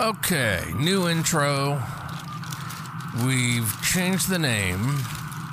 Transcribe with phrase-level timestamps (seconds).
[0.00, 1.82] Okay, new intro.
[3.26, 4.98] We've changed the name,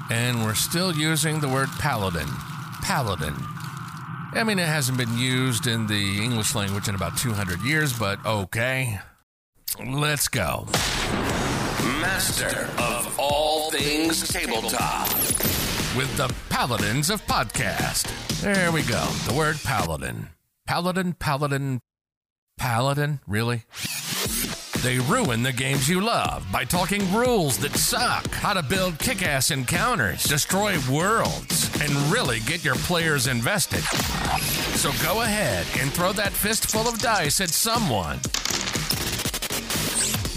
[0.09, 2.27] and we're still using the word paladin.
[2.81, 3.35] Paladin.
[4.31, 8.25] I mean, it hasn't been used in the English language in about 200 years, but
[8.25, 8.99] okay.
[9.85, 10.67] Let's go.
[11.99, 15.09] Master of all things tabletop.
[15.97, 18.07] With the Paladins of Podcast.
[18.41, 19.05] There we go.
[19.27, 20.29] The word paladin.
[20.65, 21.81] Paladin, paladin,
[22.57, 23.19] paladin?
[23.27, 23.63] Really?
[24.81, 29.27] They ruin the games you love by talking rules that suck, how to build kick
[29.27, 33.81] ass encounters, destroy worlds, and really get your players invested.
[34.77, 38.19] So go ahead and throw that fistful of dice at someone.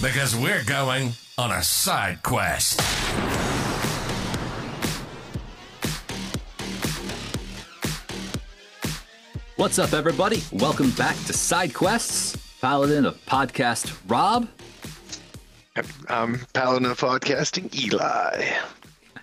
[0.03, 2.81] Because we're going on a side quest.
[9.55, 10.43] What's up, everybody?
[10.51, 14.49] Welcome back to Side Quests, Paladin of Podcast Rob.
[16.09, 18.53] I'm Paladin of Podcasting, Eli.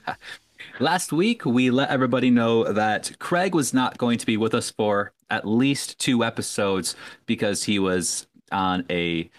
[0.81, 4.71] Last week, we let everybody know that Craig was not going to be with us
[4.71, 9.29] for at least two episodes because he was on a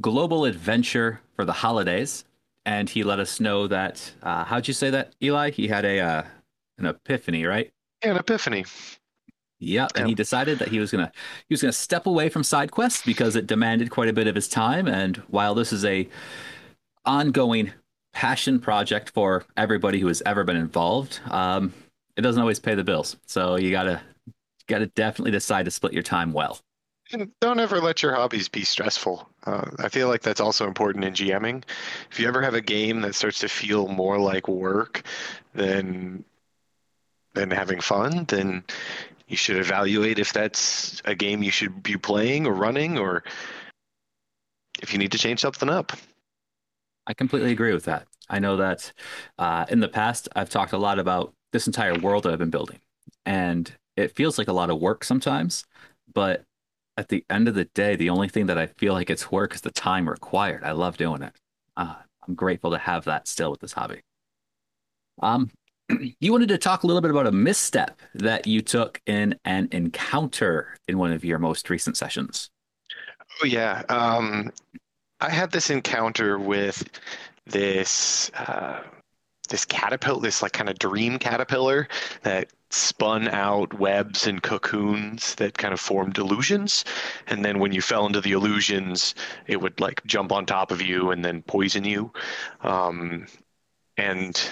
[0.00, 2.24] global adventure for the holidays.
[2.64, 5.50] And he let us know that, uh, how'd you say that, Eli?
[5.50, 6.22] He had a uh,
[6.78, 7.72] an epiphany, right?
[8.02, 8.66] An epiphany.
[9.60, 11.10] Yeah, and he decided that he was gonna
[11.48, 14.34] he was gonna step away from side quests because it demanded quite a bit of
[14.34, 14.86] his time.
[14.86, 16.08] And while this is a
[17.04, 17.72] ongoing
[18.12, 21.74] passion project for everybody who has ever been involved, um,
[22.16, 23.16] it doesn't always pay the bills.
[23.26, 24.32] So you gotta you
[24.68, 26.60] gotta definitely decide to split your time well.
[27.10, 29.28] And don't ever let your hobbies be stressful.
[29.44, 31.64] Uh, I feel like that's also important in GMing.
[32.10, 35.02] If you ever have a game that starts to feel more like work
[35.54, 36.24] than
[37.34, 38.64] than having fun, then
[39.28, 43.22] you should evaluate if that's a game you should be playing or running or
[44.82, 45.92] if you need to change something up.
[47.06, 48.06] I completely agree with that.
[48.28, 48.92] I know that
[49.38, 52.50] uh, in the past, I've talked a lot about this entire world that I've been
[52.50, 52.80] building,
[53.24, 55.64] and it feels like a lot of work sometimes.
[56.12, 56.44] But
[56.98, 59.54] at the end of the day, the only thing that I feel like it's work
[59.54, 60.64] is the time required.
[60.64, 61.32] I love doing it.
[61.76, 61.94] Uh,
[62.26, 64.00] I'm grateful to have that still with this hobby.
[65.22, 65.50] Um,
[66.20, 69.68] you wanted to talk a little bit about a misstep that you took in an
[69.72, 72.50] encounter in one of your most recent sessions.
[73.42, 74.50] Oh yeah, um,
[75.20, 76.82] I had this encounter with
[77.46, 78.82] this uh,
[79.48, 81.88] this caterpillar, this like kind of dream caterpillar
[82.22, 86.84] that spun out webs and cocoons that kind of formed illusions,
[87.28, 89.14] and then when you fell into the illusions,
[89.46, 92.12] it would like jump on top of you and then poison you,
[92.62, 93.26] um,
[93.96, 94.50] and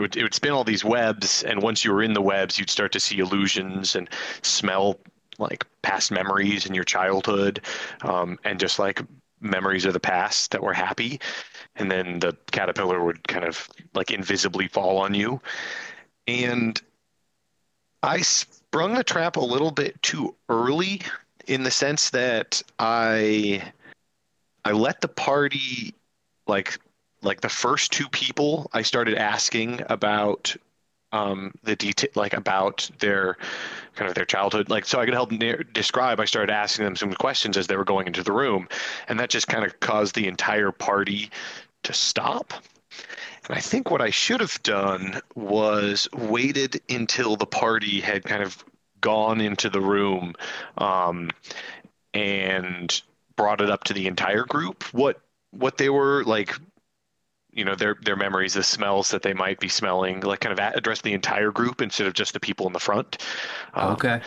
[0.00, 2.58] it would it would spin all these webs, and once you were in the webs,
[2.58, 4.08] you'd start to see illusions and
[4.42, 4.98] smell
[5.38, 7.60] like past memories in your childhood,
[8.02, 9.02] um, and just like
[9.40, 11.20] memories of the past that were happy,
[11.76, 15.40] and then the caterpillar would kind of like invisibly fall on you,
[16.26, 16.80] and
[18.02, 21.02] I sprung the trap a little bit too early
[21.46, 23.70] in the sense that I
[24.64, 25.94] I let the party
[26.46, 26.78] like
[27.22, 30.56] like the first two people I started asking about
[31.12, 33.36] um, the detail, like about their
[33.96, 35.32] kind of their childhood, like so I could help
[35.72, 36.20] describe.
[36.20, 38.68] I started asking them some questions as they were going into the room,
[39.08, 41.30] and that just kind of caused the entire party
[41.82, 42.52] to stop.
[43.48, 48.42] And I think what I should have done was waited until the party had kind
[48.42, 48.64] of
[49.00, 50.34] gone into the room,
[50.78, 51.30] um,
[52.14, 53.02] and
[53.36, 54.84] brought it up to the entire group.
[54.94, 55.20] What
[55.50, 56.54] what they were like
[57.52, 60.58] you know their their memories the smells that they might be smelling like kind of
[60.58, 63.18] address the entire group instead of just the people in the front.
[63.74, 64.20] Um, okay.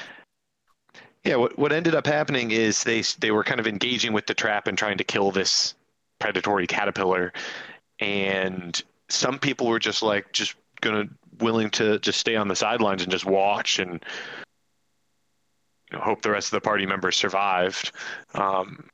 [1.23, 4.33] Yeah what what ended up happening is they they were kind of engaging with the
[4.33, 5.75] trap and trying to kill this
[6.19, 7.33] predatory caterpillar.
[7.99, 11.05] And some people were just like just gonna
[11.39, 14.03] willing to just stay on the sidelines and just watch and
[15.91, 17.91] you know, hope the rest of the party members survived.
[18.33, 18.89] Um,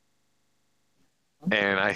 [1.51, 1.95] and I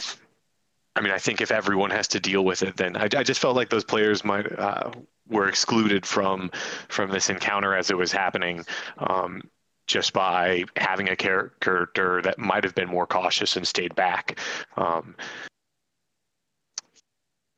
[0.95, 3.39] I mean, I think if everyone has to deal with it, then I, I just
[3.39, 4.91] felt like those players might uh,
[5.27, 6.51] were excluded from
[6.89, 8.63] from this encounter as it was happening,
[8.99, 9.41] um,
[9.87, 14.39] just by having a character that might have been more cautious and stayed back.
[14.77, 15.15] Um,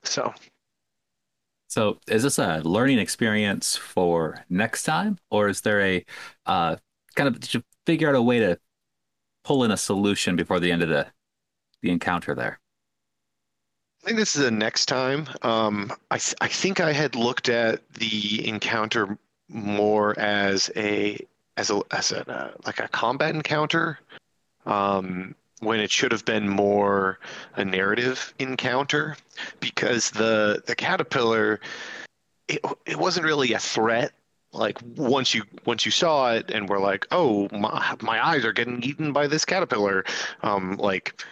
[0.03, 0.33] so,
[1.67, 6.05] so is this a learning experience for next time, or is there a
[6.45, 6.77] uh,
[7.15, 8.57] kind of to figure out a way to
[9.43, 11.07] pull in a solution before the end of the
[11.81, 12.59] the encounter there?
[14.05, 15.27] I think this is the next time.
[15.41, 19.17] Um, I th- I think I had looked at the encounter
[19.49, 21.25] more as a
[21.57, 23.97] as a as a uh, like a combat encounter,
[24.67, 27.17] um, when it should have been more
[27.55, 29.17] a narrative encounter
[29.59, 31.59] because the the caterpillar
[32.47, 34.11] it, it wasn't really a threat
[34.53, 38.53] like once you once you saw it and were like oh my, my eyes are
[38.53, 40.05] getting eaten by this caterpillar
[40.43, 41.25] um like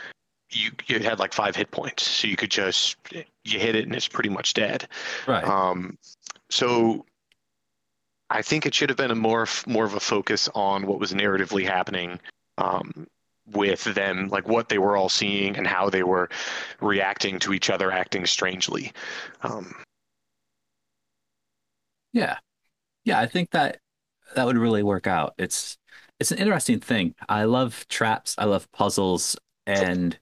[0.55, 2.97] you you had like five hit points so you could just
[3.43, 4.87] you hit it and it's pretty much dead
[5.27, 5.43] Right.
[5.43, 5.97] um
[6.49, 7.05] so
[8.29, 11.13] i think it should have been a more more of a focus on what was
[11.13, 12.19] narratively happening
[12.57, 13.07] um
[13.51, 16.29] with them like what they were all seeing and how they were
[16.79, 18.91] reacting to each other acting strangely
[19.41, 19.75] um
[22.11, 22.37] Yeah.
[23.05, 23.79] Yeah, I think that
[24.35, 25.33] that would really work out.
[25.37, 25.77] It's
[26.19, 27.15] it's an interesting thing.
[27.27, 29.35] I love traps, I love puzzles,
[29.65, 30.17] and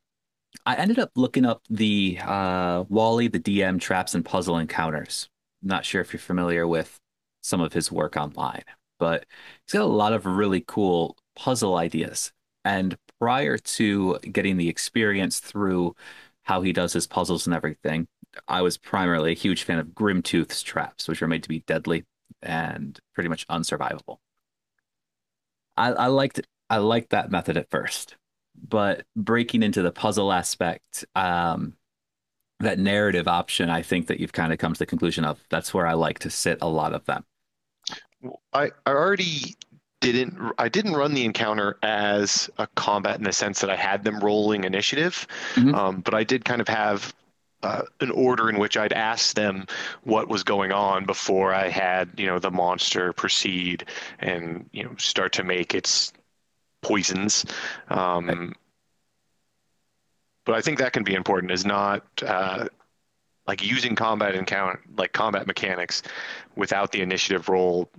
[0.66, 5.30] I ended up looking up the uh Wally the DM traps and puzzle encounters.
[5.62, 7.00] Not sure if you're familiar with
[7.42, 8.64] some of his work online,
[9.00, 9.26] but
[9.66, 12.32] he's got a lot of really cool puzzle ideas.
[12.66, 15.96] And prior to getting the experience through
[16.44, 18.08] how he does his puzzles and everything,
[18.48, 22.06] I was primarily a huge fan of Grimtooth's traps, which are made to be deadly
[22.42, 24.20] and pretty much unsurvivable.
[25.78, 28.16] I, I liked I liked that method at first,
[28.56, 31.74] but breaking into the puzzle aspect, um,
[32.60, 35.74] that narrative option, I think that you've kind of come to the conclusion of that's
[35.74, 37.26] where I like to sit a lot of them.
[38.54, 39.56] I, I already
[40.00, 44.04] didn't I didn't run the encounter as a combat in the sense that I had
[44.04, 45.74] them rolling initiative, Mhm.
[45.74, 47.14] um, but I did kind of have
[47.64, 49.68] uh, an order in which I'd ask them
[50.04, 53.86] what was going on before I had you know the monster proceed
[54.20, 56.14] and you know start to make its
[56.82, 57.46] poisons.
[57.90, 58.56] Um,
[60.46, 61.52] But I think that can be important.
[61.52, 62.68] Is not uh,
[63.48, 66.04] like using combat encounter like combat mechanics
[66.56, 67.90] without the initiative roll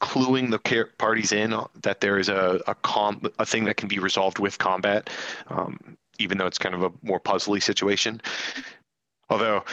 [0.00, 3.98] cluing the parties in that there is a a, com- a thing that can be
[3.98, 5.10] resolved with combat,
[5.48, 8.20] um, even though it's kind of a more puzzly situation.
[9.30, 9.64] Although,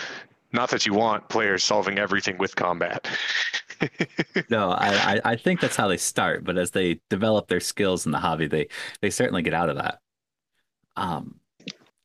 [0.55, 3.07] not that you want players solving everything with combat.
[4.49, 8.05] No, I, I I think that's how they start, but as they develop their skills
[8.05, 8.67] in the hobby, they
[9.01, 9.99] they certainly get out of that.
[10.95, 11.39] Um,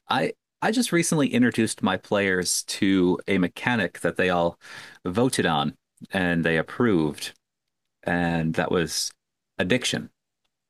[0.09, 4.59] I I just recently introduced my players to a mechanic that they all
[5.07, 5.77] voted on
[6.13, 7.35] and they approved,
[8.05, 9.13] and that was
[9.59, 10.11] addiction.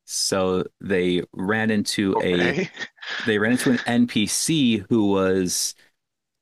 [0.05, 2.69] So they ran into a
[3.25, 5.75] they ran into an NPC who was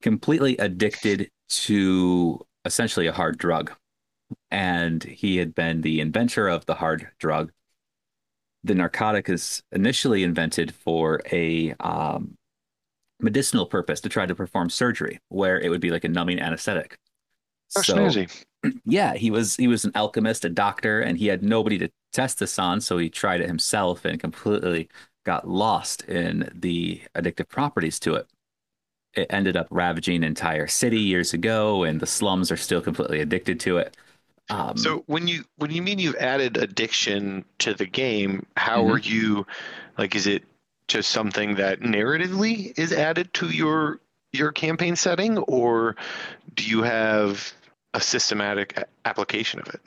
[0.01, 3.71] completely addicted to essentially a hard drug.
[4.51, 7.51] And he had been the inventor of the hard drug.
[8.63, 12.37] The narcotic is initially invented for a um,
[13.19, 16.97] medicinal purpose to try to perform surgery, where it would be like a numbing anesthetic.
[17.75, 18.29] Oh, So, snoozy.
[18.85, 22.39] yeah, he was he was an alchemist, a doctor, and he had nobody to test
[22.39, 24.89] this on, so he tried it himself and completely
[25.25, 28.27] got lost in the addictive properties to it.
[29.19, 33.59] It ended up ravaging entire city years ago, and the slums are still completely addicted
[33.61, 33.97] to it.
[34.49, 38.89] Um, So when you when you mean you've added addiction to the game, how Mhm.
[38.89, 39.45] are you
[39.97, 40.43] like is it
[40.87, 43.99] just something that narratively is added to your
[44.31, 45.95] your campaign setting or
[46.55, 47.53] do you have
[47.93, 49.81] a systematic application of it?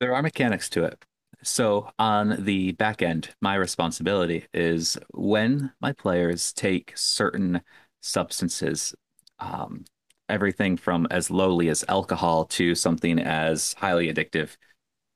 [0.00, 1.04] There are mechanics to it.
[1.42, 7.60] So on the back end, my responsibility is when my players take certain
[8.06, 8.94] substances,
[9.38, 9.84] um,
[10.28, 14.56] everything from as lowly as alcohol to something as highly addictive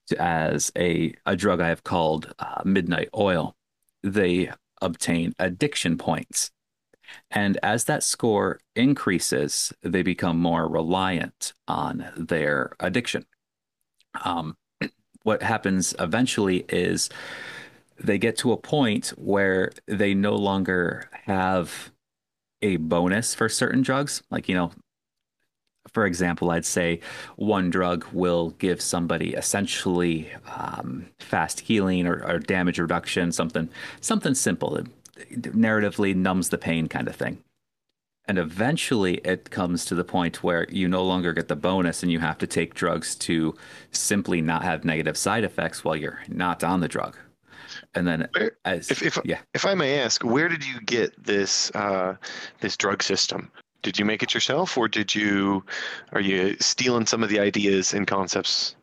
[0.09, 3.57] to as a, a drug I have called uh, midnight oil,
[4.03, 4.51] they
[4.83, 6.51] obtain addiction points.
[7.31, 13.27] And as that score increases, they become more reliant on their addiction.
[14.25, 14.57] Um,
[15.23, 17.09] what happens eventually is
[17.99, 21.91] they get to a point where they no longer have
[22.62, 24.23] a bonus for certain drugs.
[24.31, 24.73] Like, you know,
[25.93, 27.00] for example, I'd say
[27.37, 33.69] one drug will give somebody essentially um, fast healing or, or damage reduction, something
[34.00, 34.76] something simple.
[34.76, 34.87] It
[35.43, 37.38] narratively numbs the pain kind of thing.
[38.26, 42.12] And eventually it comes to the point where you no longer get the bonus and
[42.12, 43.57] you have to take drugs to
[43.90, 47.17] simply not have negative side effects while you're not on the drug.
[47.95, 51.13] And then Where- as If if yeah, if I may ask, where did you get
[51.23, 52.17] this uh,
[52.61, 53.51] this drug system?
[53.83, 55.65] Did you make it yourself, or did you
[56.13, 58.77] are you stealing some of the ideas and concepts?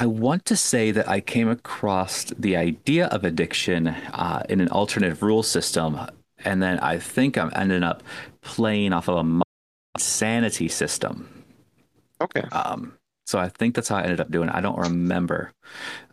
[0.00, 4.68] I want to say that I came across the idea of addiction uh, in an
[4.70, 5.96] alternative rule system,
[6.44, 8.02] and then I think I'm ending up
[8.40, 9.42] playing off of a
[9.98, 11.28] sanity system.
[12.20, 12.42] Okay.
[12.50, 12.94] Um,
[13.26, 14.54] So I think that's how I ended up doing it.
[14.54, 15.52] I don't remember.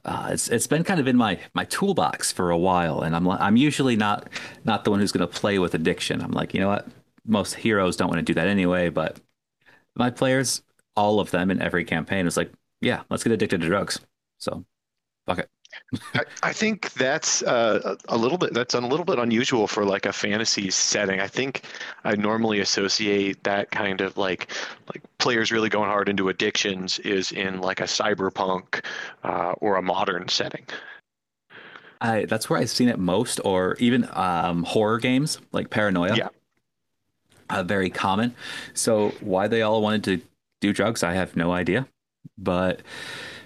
[0.06, 3.28] Uh, it's it's been kind of in my my toolbox for a while, and I'm
[3.28, 4.30] I'm usually not
[4.64, 6.22] not the one who's going to play with addiction.
[6.22, 6.88] I'm like, you know what?
[7.26, 9.20] Most heroes don't want to do that anyway, but
[9.96, 10.62] my players,
[10.96, 12.52] all of them in every campaign, is like,
[12.82, 14.00] yeah, let's get addicted to drugs.
[14.40, 14.66] So,
[15.28, 15.50] fuck it.
[16.14, 20.06] I, I think that's uh, a little bit that's a little bit unusual for like
[20.06, 21.20] a fantasy setting.
[21.20, 21.64] I think
[22.04, 24.52] I normally associate that kind of like
[24.94, 28.84] like players really going hard into addictions is in like a cyberpunk
[29.24, 30.66] uh, or a modern setting.
[32.02, 36.16] I that's where I've seen it most, or even um, horror games like Paranoia.
[36.16, 36.30] Yeah.
[37.50, 38.36] Uh, very common.
[38.76, 40.22] So why they all wanted to
[40.62, 41.88] do drugs, I have no idea.
[42.38, 42.82] But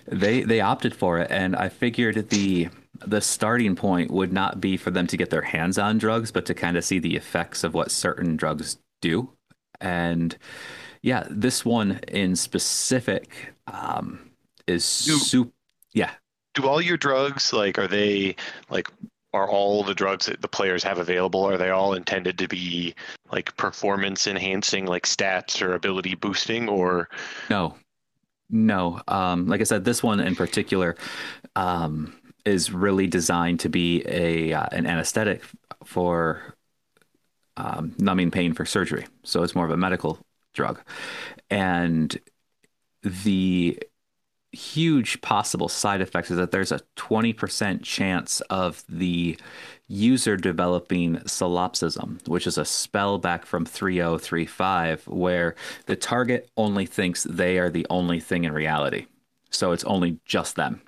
[0.08, 2.70] they they opted for it, and I figured the
[3.06, 6.46] the starting point would not be for them to get their hands on drugs, but
[6.46, 9.30] to kind of see the effects of what certain drugs do.
[9.82, 10.38] And
[11.02, 14.32] yeah, this one in specific um,
[14.68, 15.52] is super.
[15.94, 16.12] Yeah,
[16.56, 18.36] Do all your drugs like are they
[18.70, 18.88] like
[19.34, 22.94] are all the drugs that the players have available are they all intended to be
[23.32, 27.10] like performance enhancing like stats or ability boosting or
[27.50, 27.76] No,
[28.54, 29.02] no.
[29.08, 30.96] Um, like I said, this one in particular
[31.56, 32.14] um,
[32.46, 35.44] is really designed to be a uh, an anesthetic
[35.84, 36.56] for
[37.58, 39.08] um, numbing pain for surgery.
[39.24, 40.20] So it's more of a medical
[40.54, 40.80] drug,
[41.50, 42.18] and
[43.02, 43.80] the
[44.54, 49.38] huge possible side effects is that there's a 20% chance of the
[49.88, 55.56] user developing solipsism, which is a spell back from 3035, where
[55.88, 59.08] the target only thinks they are the only thing in reality.
[59.50, 60.82] So it's only just them.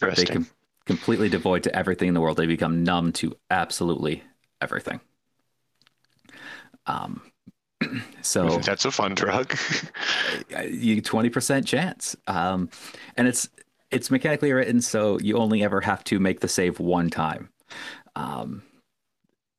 [0.00, 0.50] They com-
[0.84, 2.36] completely devoid to everything in the world.
[2.36, 4.22] They become numb to absolutely
[4.60, 5.00] everything.
[6.86, 7.22] Um,
[8.22, 9.52] so that's a fun drug
[10.68, 12.16] you 20% chance.
[12.26, 12.70] Um,
[13.16, 13.48] and it's
[13.90, 17.50] it's mechanically written so you only ever have to make the save one time.
[18.16, 18.62] Um,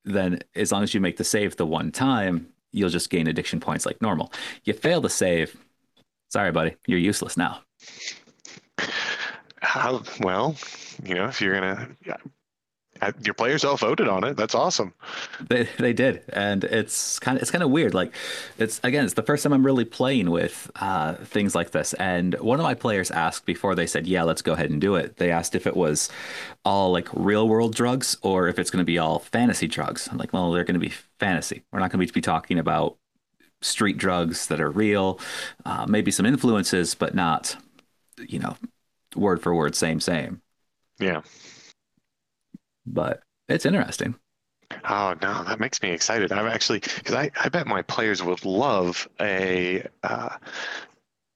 [0.05, 3.59] then as long as you make the save the one time, you'll just gain addiction
[3.59, 4.31] points like normal.
[4.63, 5.55] You fail the save,
[6.29, 7.61] sorry buddy, you're useless now.
[9.61, 10.55] How, well
[11.03, 11.89] you know if you're gonna
[13.23, 14.93] your players all voted on it that's awesome
[15.49, 17.93] They they did, and it's kind of it's kind of weird.
[17.93, 18.13] Like
[18.57, 21.93] it's again, it's the first time I'm really playing with uh, things like this.
[21.95, 24.95] And one of my players asked before they said, "Yeah, let's go ahead and do
[24.95, 26.09] it." They asked if it was
[26.65, 30.07] all like real world drugs or if it's going to be all fantasy drugs.
[30.11, 31.63] I'm like, well, they're going to be fantasy.
[31.71, 32.97] We're not going to be talking about
[33.61, 35.19] street drugs that are real.
[35.65, 37.55] Uh, maybe some influences, but not,
[38.27, 38.57] you know,
[39.15, 40.41] word for word, same same.
[40.99, 41.21] yeah
[42.85, 44.15] But it's interesting.
[44.85, 46.31] Oh no, that makes me excited.
[46.31, 50.37] I'm actually because I, I bet my players would love a uh,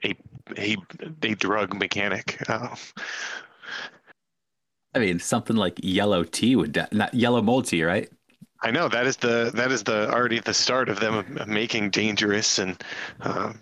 [0.03, 0.15] a
[0.57, 0.75] a
[1.23, 2.37] a drug mechanic.
[2.49, 2.75] Uh,
[4.93, 8.09] I mean, something like yellow tea would de- not yellow mold tea, right?
[8.61, 12.59] I know that is the that is the already the start of them making dangerous
[12.59, 12.81] and
[13.21, 13.53] uh,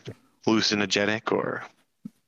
[0.46, 1.63] hallucinogenic or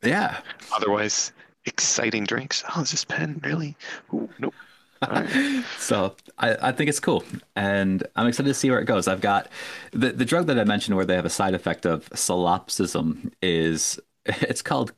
[0.03, 0.41] Yeah.
[0.71, 1.31] otherwise
[1.65, 2.63] exciting drinks.
[2.75, 3.75] Oh, is this pen really?
[4.13, 4.55] Ooh, nope.
[5.01, 5.63] Right.
[5.77, 7.23] So I, I think it's cool,
[7.55, 9.07] and I'm excited to see where it goes.
[9.07, 9.47] I've got
[9.91, 13.99] the the drug that I mentioned where they have a side effect of solipsism is
[14.25, 14.93] it's called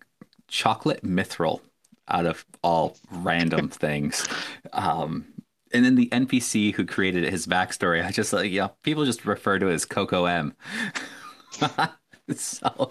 [0.47, 1.61] chocolate mithril
[2.07, 4.25] out of all random things.
[4.73, 5.25] Um,
[5.73, 9.59] and then the NPC who created his backstory, I just like yeah, people just refer
[9.59, 10.55] to it as Coco M.
[12.35, 12.89] so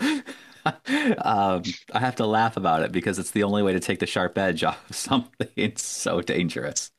[1.25, 1.63] um,
[1.93, 4.37] I have to laugh about it because it's the only way to take the sharp
[4.39, 5.49] edge off of something.
[5.57, 6.91] It's so dangerous.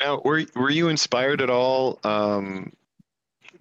[0.00, 2.72] Now, were were you inspired at all um,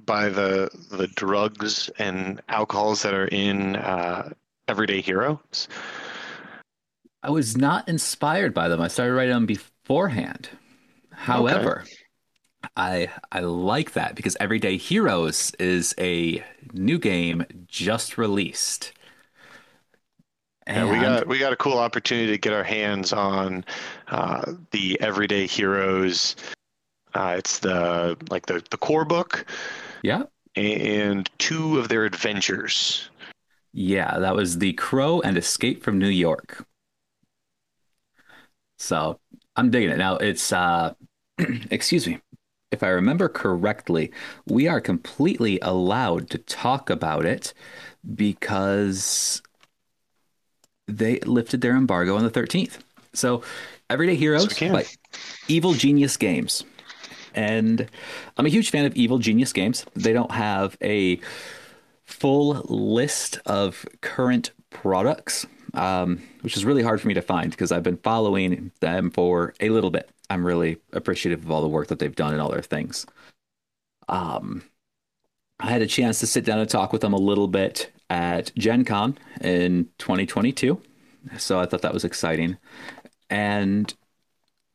[0.06, 4.32] by the the drugs and alcohols that are in uh,
[4.68, 5.68] Everyday Heroes?
[7.22, 8.80] I was not inspired by them.
[8.80, 10.50] I started writing them beforehand.
[11.12, 11.84] However,
[12.78, 18.94] I I like that because Everyday Heroes is a new game just released.
[20.70, 23.66] Yeah, we got we got a cool opportunity to get our hands on
[24.10, 26.36] uh, the Everyday Heroes.
[27.16, 29.46] Uh, it's the like the the core book
[30.04, 30.24] yeah.
[30.56, 33.10] and two of their adventures.
[33.74, 36.66] Yeah, that was The Crow and Escape from New York.
[38.78, 39.20] So
[39.56, 39.98] I'm digging it.
[39.98, 40.94] Now it's uh
[41.72, 42.20] excuse me.
[42.72, 44.12] If I remember correctly,
[44.46, 47.56] we are completely allowed to talk about it
[48.16, 49.42] because
[50.98, 52.80] they lifted their embargo on the 13th.
[53.14, 53.44] So
[53.90, 54.86] Everyday Heroes Yes, by
[55.48, 56.64] Evil Genius Games.
[57.34, 57.88] And
[58.38, 59.86] I'm a huge fan of Evil Genius Games.
[59.96, 61.20] They don't have a
[62.06, 67.72] full list of current products, um, which is really hard for me to find because
[67.72, 70.10] I've been following them for a little bit.
[70.30, 73.06] I'm really appreciative of all the work that they've done and all their things.
[74.08, 74.64] Um,
[75.60, 78.52] I had a chance to sit down and talk with them a little bit at
[78.56, 80.82] Gen Con in 2022.
[81.38, 82.58] So I thought that was exciting.
[83.30, 83.94] And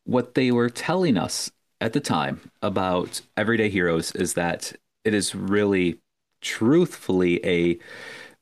[0.04, 1.50] what they were telling us
[1.80, 4.72] at the time about Everyday Heroes is that
[5.04, 6.00] it is really,
[6.40, 7.78] truthfully, a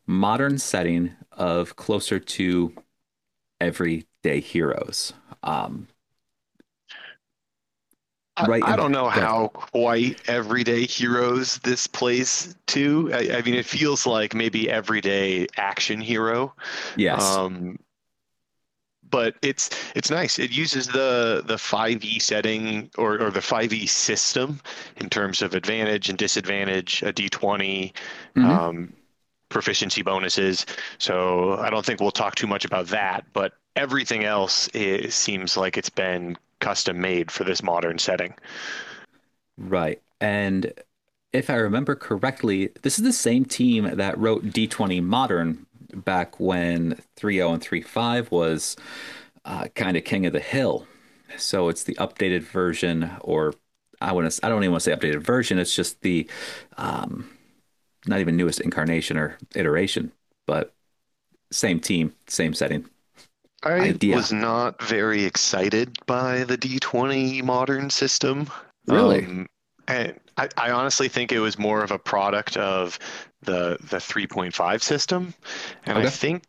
[0.06, 2.74] modern setting of closer to
[3.60, 5.12] everyday heroes.
[5.42, 5.88] Um,
[8.46, 8.62] right.
[8.64, 13.10] I, I don't know how quite everyday heroes this plays to.
[13.12, 16.54] I, I, mean, it feels like maybe everyday action hero.
[16.96, 17.22] Yes.
[17.22, 17.78] Um,
[19.10, 20.38] but it's it's nice.
[20.38, 24.60] It uses the the 5e setting or, or the 5e system
[24.96, 27.92] in terms of advantage and disadvantage, a d20,
[28.34, 28.44] mm-hmm.
[28.44, 28.92] um,
[29.50, 30.64] proficiency bonuses.
[30.96, 33.24] So I don't think we'll talk too much about that.
[33.34, 38.34] But everything else is, seems like it's been custom made for this modern setting.
[39.58, 40.72] Right, and
[41.32, 47.00] if I remember correctly, this is the same team that wrote D20 Modern back when
[47.16, 48.76] 3.0 and 3.5 was
[49.44, 50.86] uh, kind of king of the hill.
[51.38, 53.54] So it's the updated version, or
[54.00, 55.58] I want to, I don't even want to say updated version.
[55.58, 56.28] It's just the,
[56.76, 57.30] um,
[58.06, 60.12] not even newest incarnation or iteration,
[60.46, 60.74] but
[61.50, 62.88] same team, same setting.
[63.62, 64.16] I idea.
[64.16, 68.48] was not very excited by the D20 modern system.
[68.86, 69.24] Really?
[69.24, 69.48] Um,
[69.88, 72.98] and I, I honestly think it was more of a product of
[73.42, 75.34] the the 3.5 system,
[75.84, 76.06] and okay.
[76.06, 76.44] I think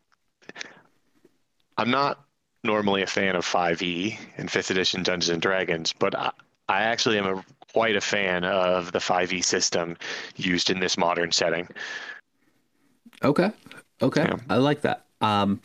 [1.78, 2.24] I'm not
[2.64, 6.32] normally a fan of 5e and 5th edition Dungeons and Dragons, but I,
[6.70, 9.98] I actually am a, quite a fan of the 5e system
[10.38, 11.68] used in this modern setting.
[13.24, 13.52] Okay.
[14.02, 14.24] Okay.
[14.24, 14.38] Yeah.
[14.50, 15.06] I like that.
[15.24, 15.62] Um,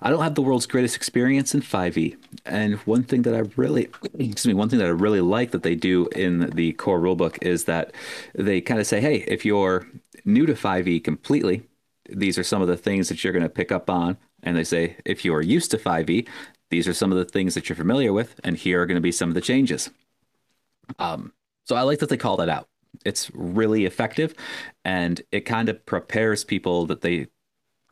[0.00, 2.16] I don't have the world's greatest experience in 5e,
[2.46, 3.82] and one thing that I really,
[4.18, 7.36] excuse me, one thing that I really like that they do in the core rulebook
[7.42, 7.92] is that
[8.34, 9.86] they kind of say, hey, if you're
[10.24, 11.62] new to 5e completely,
[12.08, 14.16] these are some of the things that you're going to pick up on.
[14.42, 16.26] And they say, if you are used to 5e,
[16.70, 19.02] these are some of the things that you're familiar with, and here are going to
[19.02, 19.90] be some of the changes.
[20.98, 21.34] Um,
[21.66, 22.66] so I like that they call that out.
[23.04, 24.34] It's really effective,
[24.86, 27.26] and it kind of prepares people that they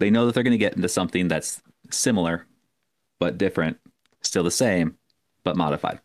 [0.00, 2.46] they know that they're going to get into something that's similar
[3.20, 3.78] but different,
[4.22, 4.96] still the same
[5.44, 6.00] but modified.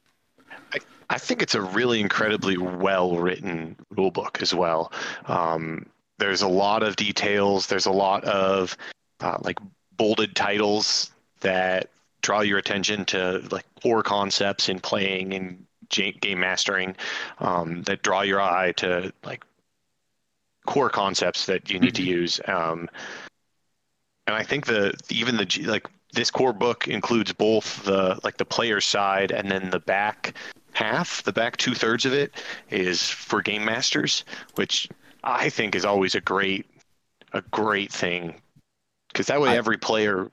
[0.73, 0.79] I,
[1.09, 4.91] I think it's a really incredibly well written rule book as well.
[5.25, 5.87] Um,
[6.19, 7.67] there's a lot of details.
[7.67, 8.77] There's a lot of
[9.21, 9.59] uh, like
[9.97, 11.89] bolded titles that
[12.21, 16.95] draw your attention to like core concepts in playing and game mastering
[17.39, 19.45] um, that draw your eye to like
[20.65, 22.03] core concepts that you need mm-hmm.
[22.03, 22.41] to use.
[22.47, 22.89] Um,
[24.27, 28.45] and I think the even the like this core book includes both the like the
[28.45, 30.33] player side and then the back
[30.73, 31.23] half.
[31.23, 32.33] The back two thirds of it
[32.69, 34.23] is for game masters,
[34.55, 34.89] which
[35.23, 36.65] I think is always a great
[37.33, 38.41] a great thing
[39.09, 40.31] because that way I, every player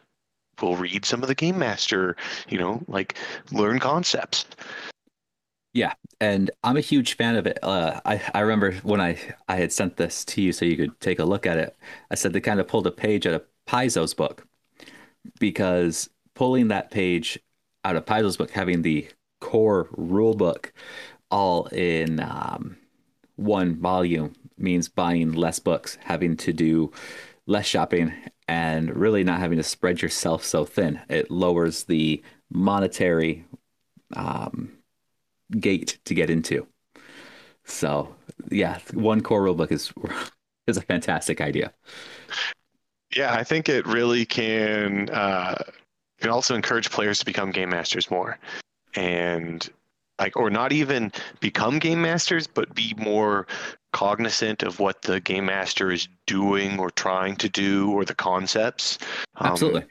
[0.60, 2.16] will read some of the game master,
[2.48, 3.16] you know, like
[3.50, 4.46] learn concepts.
[5.74, 7.58] Yeah, and I'm a huge fan of it.
[7.62, 10.98] Uh, I I remember when I I had sent this to you so you could
[11.00, 11.76] take a look at it.
[12.10, 14.46] I said they kind of pulled a page out of Paizo's book
[15.40, 17.38] because pulling that page
[17.84, 19.08] out of Paizo's book, having the
[19.40, 20.72] core rule book
[21.30, 22.76] all in um,
[23.36, 26.92] one volume means buying less books, having to do
[27.46, 28.12] less shopping,
[28.46, 31.00] and really not having to spread yourself so thin.
[31.08, 33.46] It lowers the monetary
[34.14, 34.72] um,
[35.58, 36.66] gate to get into.
[37.64, 38.14] So,
[38.50, 39.92] yeah, one core rulebook is
[40.66, 41.72] is a fantastic idea.
[43.14, 45.62] Yeah, I think it really can uh,
[46.20, 48.38] can also encourage players to become game masters more,
[48.94, 49.68] and
[50.18, 53.46] like or not even become game masters, but be more
[53.92, 58.98] cognizant of what the game master is doing or trying to do or the concepts.
[59.36, 59.84] Um, Absolutely.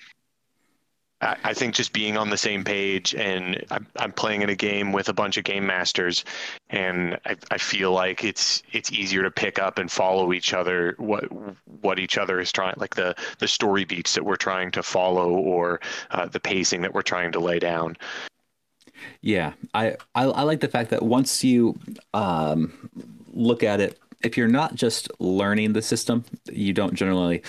[1.22, 3.64] I, think just being on the same page and
[3.96, 6.26] I'm, playing in a game with a bunch of game masters
[6.70, 10.96] and I, I feel like it's it's easier to pick up and follow each other
[10.98, 11.26] what
[11.82, 15.30] what each other is trying like the the story beats that we're trying to follow
[15.30, 15.80] or
[16.12, 17.96] uh, the pacing that we're trying to lay down.
[19.22, 21.80] Yeah I, I, I like the fact that once you
[22.14, 22.90] um,
[23.32, 27.44] look at it if you're not just learning the system you don't generally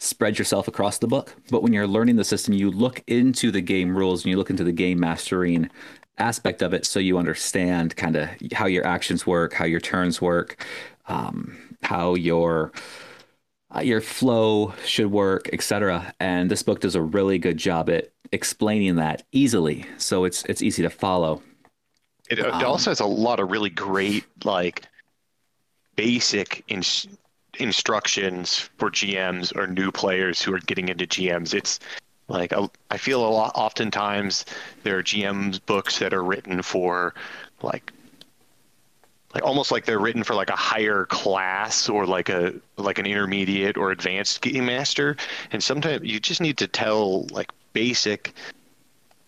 [0.00, 1.36] spread yourself across the book.
[1.50, 4.50] But when you're learning the system, you look into the game rules and you look
[4.50, 5.70] into the game mastering
[6.18, 10.20] aspect of it so you understand kind of how your actions work, how your turns
[10.20, 10.66] work,
[11.06, 12.72] um, how your
[13.74, 16.12] uh, your flow should work, etc.
[16.18, 20.62] And this book does a really good job at explaining that easily, so it's it's
[20.62, 21.42] easy to follow.
[22.30, 24.86] It, it also has a lot of really great like
[25.96, 26.82] basic in,
[27.58, 31.54] instructions for GMs or new players who are getting into GMs.
[31.54, 31.80] It's
[32.28, 33.52] like a, I feel a lot.
[33.54, 34.44] Oftentimes,
[34.82, 37.14] there are GMs books that are written for
[37.62, 37.92] like
[39.34, 43.06] like almost like they're written for like a higher class or like a like an
[43.06, 45.16] intermediate or advanced game master
[45.52, 48.34] and sometimes you just need to tell like basic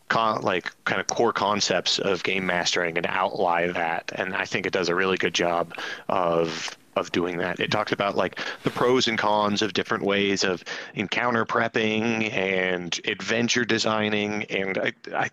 [0.09, 4.67] con- like kind of core concepts of game mastering and outline that and i think
[4.67, 5.73] it does a really good job
[6.09, 10.45] of of doing that it talks about like the pros and cons of different ways
[10.45, 10.63] of
[10.95, 15.31] encounter prepping and adventure designing and i i,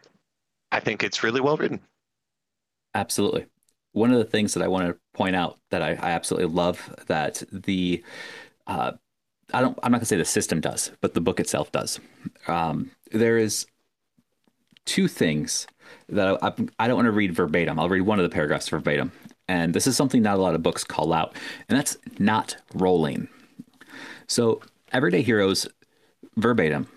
[0.72, 1.80] I think it's really well written
[2.96, 3.46] absolutely
[3.92, 6.96] one of the things that I want to point out that I, I absolutely love
[7.08, 8.04] that the
[8.68, 8.94] uh,
[9.54, 12.00] I don't I'm not gonna say the system does, but the book itself does.
[12.48, 13.66] Um, there is
[14.86, 15.68] two things
[16.08, 17.80] that I, I don't want to read verbatim.
[17.80, 19.12] I'll read one of the paragraphs verbatim,
[19.50, 21.36] and this is something not a lot of books call out,
[21.68, 23.28] and that's not rolling.
[24.28, 24.62] So
[24.94, 25.68] everyday heroes
[26.38, 26.88] verbatim.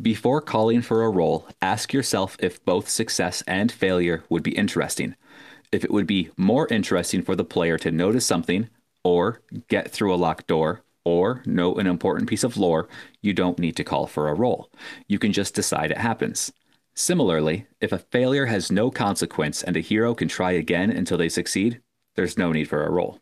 [0.00, 5.14] Before calling for a roll, ask yourself if both success and failure would be interesting
[5.72, 8.68] if it would be more interesting for the player to notice something
[9.02, 12.88] or get through a locked door or know an important piece of lore,
[13.22, 14.70] you don't need to call for a roll.
[15.08, 16.52] You can just decide it happens.
[16.94, 21.28] Similarly, if a failure has no consequence and a hero can try again until they
[21.28, 21.80] succeed,
[22.16, 23.18] there's no need for a roll.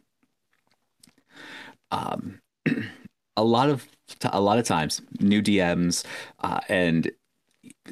[1.93, 2.41] Um,
[3.37, 3.89] a lot of
[4.25, 6.05] a lot of times, new DMs
[6.41, 7.11] uh, and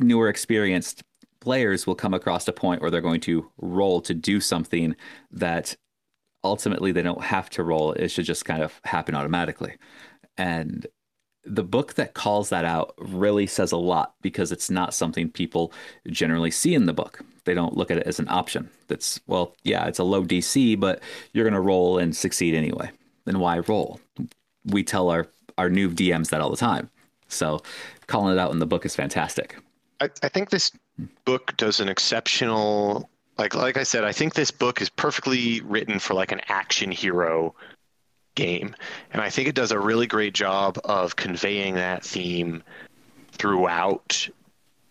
[0.00, 1.02] newer experienced
[1.40, 4.96] players will come across a point where they're going to roll to do something
[5.30, 5.76] that
[6.42, 7.92] ultimately they don't have to roll.
[7.92, 9.76] It should just kind of happen automatically.
[10.36, 10.86] And
[11.44, 15.72] the book that calls that out really says a lot because it's not something people
[16.08, 17.20] generally see in the book.
[17.44, 18.68] They don't look at it as an option.
[18.88, 21.00] That's, well, yeah, it's a low DC, but
[21.32, 22.90] you're going to roll and succeed anyway.
[23.24, 24.00] Then why roll?
[24.66, 26.90] We tell our, our new DMs that all the time.
[27.28, 27.62] So
[28.06, 29.56] calling it out in the book is fantastic.
[30.00, 30.72] I, I think this
[31.24, 35.98] book does an exceptional like like I said, I think this book is perfectly written
[36.00, 37.54] for like an action hero
[38.38, 38.74] game.
[39.12, 42.62] And I think it does a really great job of conveying that theme
[43.32, 44.28] throughout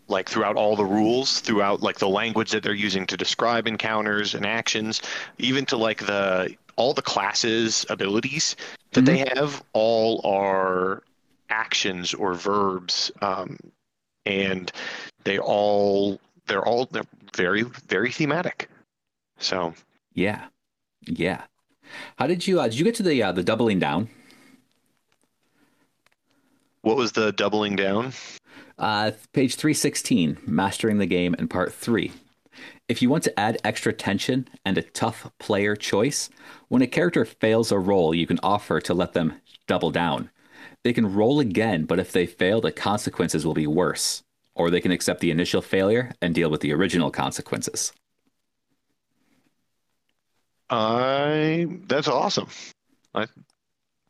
[0.10, 4.36] like throughout all the rules, throughout like the language that they're using to describe encounters
[4.36, 5.02] and actions,
[5.38, 8.56] even to like the all the classes abilities
[8.92, 9.16] that mm-hmm.
[9.16, 11.04] they have all are
[11.50, 13.58] actions or verbs um,
[14.26, 14.72] and
[15.24, 17.04] they all they're all they're
[17.36, 18.70] very very thematic.
[19.40, 19.74] So
[20.14, 20.46] yeah,
[21.06, 21.44] yeah.
[22.18, 24.10] How did you uh, did you get to the uh, the doubling down?
[26.82, 28.14] What was the doubling down?
[28.78, 32.12] Uh, page three sixteen, mastering the game, and part three.
[32.88, 36.30] If you want to add extra tension and a tough player choice,
[36.70, 39.34] when a character fails a roll, you can offer to let them
[39.68, 40.30] double down.
[40.84, 44.24] They can roll again, but if they fail, the consequences will be worse
[44.58, 47.94] or they can accept the initial failure and deal with the original consequences.
[50.70, 52.48] I that's awesome.
[53.14, 53.28] I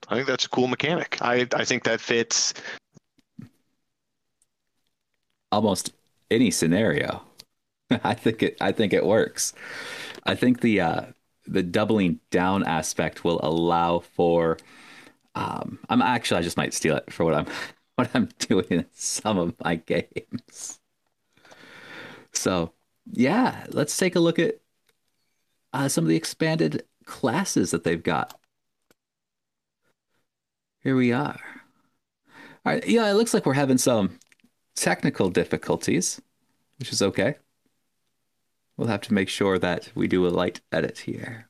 [0.07, 1.17] I think that's a cool mechanic.
[1.21, 2.53] I I think that fits
[5.51, 5.93] almost
[6.31, 7.21] any scenario.
[8.03, 9.53] I think it I think it works.
[10.25, 11.01] I think the uh,
[11.45, 14.57] the doubling down aspect will allow for
[15.35, 17.47] um, I'm actually I just might steal it for what I'm
[17.95, 20.79] what I'm doing in some of my games.
[22.33, 22.73] So,
[23.11, 24.59] yeah, let's take a look at
[25.77, 28.39] uh, some of the expanded classes that they've got.
[30.81, 31.39] Here we are.
[32.65, 34.17] All right, yeah, it looks like we're having some
[34.75, 36.19] technical difficulties,
[36.79, 37.35] which is okay.
[38.75, 41.46] We'll have to make sure that we do a light edit here.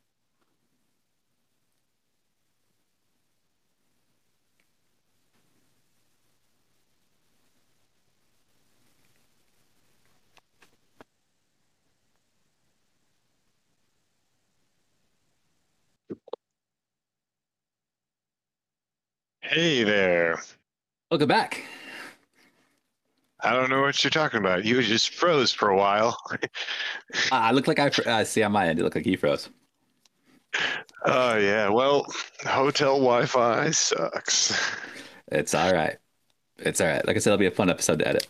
[19.49, 20.41] Hey there.
[21.09, 21.63] Welcome back.
[23.39, 24.65] I don't know what you're talking about.
[24.65, 26.17] You just froze for a while.
[27.31, 28.77] I look like I uh, see on my end.
[28.77, 29.49] It looked like he froze.
[31.05, 31.69] Oh yeah.
[31.69, 32.05] Well,
[32.43, 34.75] hotel Wi-Fi sucks.
[35.31, 35.95] It's all right.
[36.57, 37.07] It's all right.
[37.07, 38.27] Like I said, it'll be a fun episode to edit.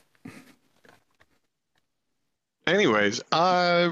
[2.67, 3.91] Anyways, I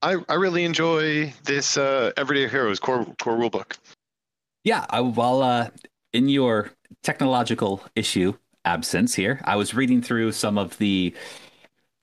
[0.00, 3.76] I I really enjoy this uh, Everyday Heroes core core rulebook.
[4.64, 5.70] Yeah, I, will uh,
[6.12, 6.72] in your
[7.02, 11.14] technological issue absence here, I was reading through some of the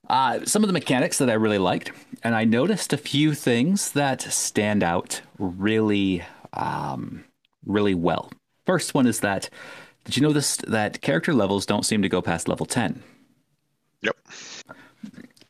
[0.08, 1.92] uh, some of the mechanics that I really liked,
[2.24, 7.24] and I noticed a few things that stand out really, um,
[7.64, 8.32] really well.
[8.66, 9.48] First one is that
[10.04, 13.02] did you notice that character levels don't seem to go past level ten?
[14.02, 14.16] Yep.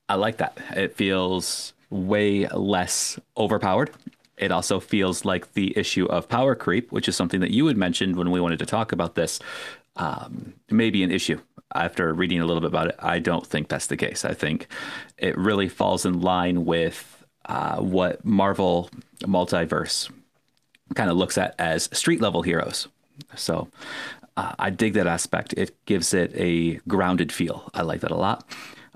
[0.09, 0.59] I like that.
[0.77, 3.91] It feels way less overpowered.
[4.41, 7.77] It also feels like the issue of power creep, which is something that you had
[7.77, 9.39] mentioned when we wanted to talk about this,
[9.97, 11.39] um, may be an issue.
[11.75, 14.25] After reading a little bit about it, I don't think that's the case.
[14.25, 14.67] I think
[15.19, 20.11] it really falls in line with uh, what Marvel Multiverse
[20.95, 22.89] kind of looks at as street level heroes.
[23.37, 23.69] So
[24.37, 25.55] uh, I dig that aspect.
[25.57, 27.71] It gives it a grounded feel.
[27.75, 28.45] I like that a lot.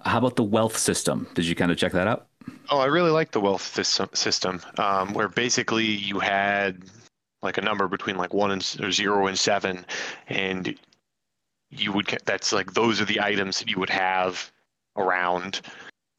[0.05, 1.29] How about the wealth system?
[1.35, 2.27] Did you kind of check that out?
[2.71, 3.63] Oh, I really like the wealth
[4.17, 6.83] system, um, where basically you had
[7.43, 9.85] like a number between like one and or zero and seven,
[10.29, 10.75] and
[11.71, 14.51] you would that's like those are the items that you would have
[14.97, 15.61] around.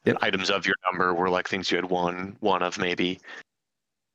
[0.04, 0.18] Yep.
[0.22, 3.20] Items of your number were like things you had one one of maybe.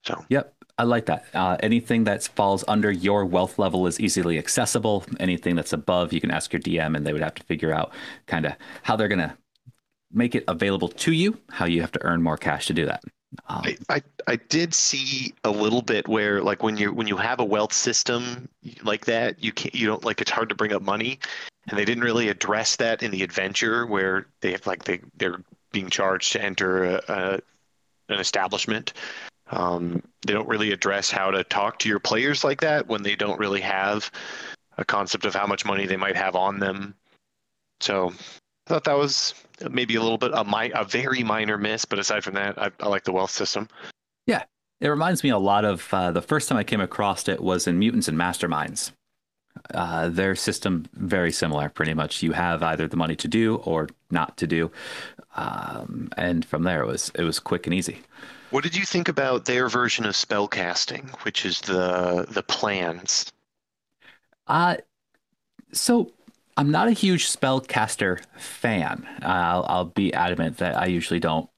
[0.06, 0.54] So Yep.
[0.78, 1.26] I like that.
[1.34, 5.06] Uh, anything that falls under your wealth level is easily accessible.
[5.20, 7.92] Anything that's above, you can ask your DM, and they would have to figure out
[8.26, 9.38] kind of how they're going to
[10.14, 13.04] make it available to you, how you have to earn more cash to do that.
[13.48, 17.16] Um, I, I I did see a little bit where like when you when you
[17.16, 18.50] have a wealth system
[18.84, 21.20] like that you can't you don't like it's hard to bring up money.
[21.68, 25.42] And they didn't really address that in the adventure where they have like they they're
[25.72, 27.40] being charged to enter a, a,
[28.10, 28.94] an establishment.
[29.52, 33.16] Um, they don't really address how to talk to your players like that when they
[33.16, 34.12] don't really have
[34.78, 36.96] a concept of how much money they might have on them.
[37.80, 38.14] So
[38.68, 39.34] I thought that was
[39.70, 42.72] maybe a little bit a, mi- a very minor miss, but aside from that, I,
[42.80, 43.68] I like the wealth system.
[44.28, 44.44] Yeah,
[44.80, 47.68] it reminds me a lot of uh, the first time I came across it was
[47.68, 48.92] in Mutants and Masterminds.
[49.74, 52.24] Uh, their system very similar, pretty much.
[52.24, 54.72] You have either the money to do or not to do,
[55.36, 58.00] um, and from there it was it was quick and easy.
[58.52, 63.32] What did you think about their version of spellcasting, which is the the plans?
[64.48, 64.78] Uh,
[65.74, 66.12] so
[66.58, 69.08] I'm not a huge spellcaster fan.
[69.22, 71.50] I'll, I'll be adamant that I usually don't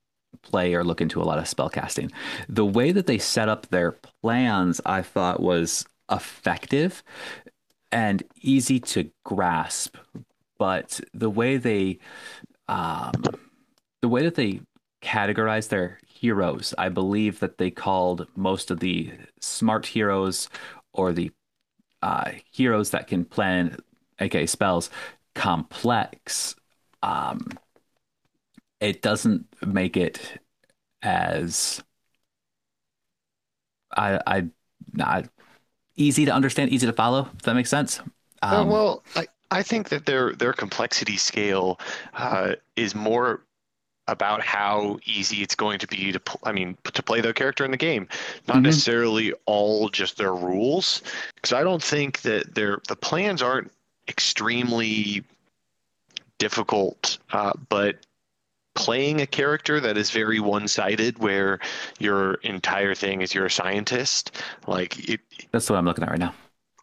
[0.42, 2.12] play or look into a lot of spellcasting.
[2.48, 7.04] The way that they set up their plans, I thought was effective
[7.92, 9.98] and easy to grasp.
[10.58, 12.00] But the way they,
[12.68, 13.14] um,
[14.02, 14.62] the way that they
[15.02, 20.50] categorize their heroes, I believe that they called most of the smart heroes
[20.94, 21.32] or the
[22.02, 23.78] uh, heroes that can plan,
[24.20, 24.90] aka spells,
[25.36, 26.56] complex.
[27.02, 27.48] Um,
[28.80, 30.40] it doesn't make it
[31.02, 31.84] as
[33.96, 34.46] I I
[34.94, 35.28] not
[35.96, 37.30] easy to understand, easy to follow.
[37.36, 38.02] If that makes sense.
[38.42, 41.80] Um, well, I, I think that their their complexity scale
[42.14, 43.42] uh, is more
[44.10, 47.64] about how easy it's going to be to pl- I mean to play their character
[47.64, 48.08] in the game,
[48.48, 48.64] not Mhm.
[48.64, 51.02] necessarily all just their rules.
[51.36, 53.72] Because I don't think that their the plans aren't
[54.08, 55.24] extremely
[56.40, 58.06] difficult, uh, but
[58.76, 61.60] playing a character that is very one-sided where
[62.00, 64.32] your entire thing is you're a scientist
[64.68, 65.20] like it
[65.52, 66.34] that's what I'm looking at right now.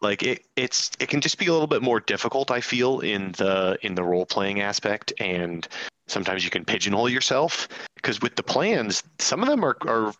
[0.01, 3.33] like it it's it can just be a little bit more difficult i feel in
[3.33, 5.67] the in the role playing aspect and
[6.07, 10.13] sometimes you can pigeonhole yourself because with the plans some of them are are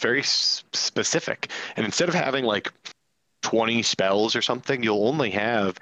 [0.00, 2.72] very specific and instead of having like
[3.42, 5.78] 20 spells or something you'll only have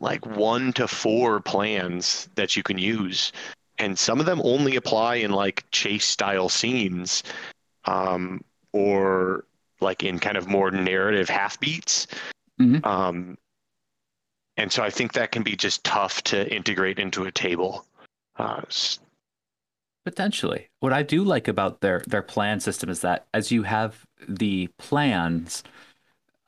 [0.00, 3.32] like one to four plans that you can use
[3.78, 7.22] and some of them only apply in like chase style scenes
[7.84, 9.44] um, or
[9.80, 12.06] like in kind of more narrative half beats
[12.60, 12.84] Mhm.
[12.84, 13.38] um,
[14.56, 17.86] and so i think that can be just tough to integrate into a table
[18.36, 18.62] uh,
[20.04, 20.70] Potentially.
[20.80, 24.68] What I do like about their their plan system is that as you have the
[24.78, 25.62] plans,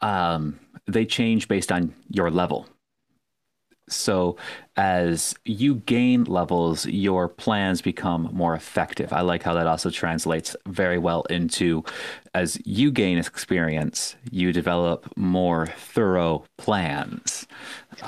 [0.01, 2.67] um, they change based on your level.
[3.95, 4.37] So
[4.77, 9.13] as you gain levels, your plans become more effective.
[9.13, 11.85] I like how that also translates very well into
[12.35, 17.47] as you gain experience, you develop more thorough plans.